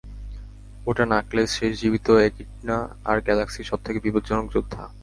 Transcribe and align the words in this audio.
ওটা 0.85 1.03
নাকলস, 1.05 1.49
শেষ 1.57 1.71
জীবিত 1.81 2.07
একিডনা 2.27 2.77
আর 3.05 3.17
গ্যালাক্সির 3.21 3.69
সবথেকে 3.71 3.99
বিপজ্জনক 3.99 4.45
যোদ্ধা। 4.51 4.83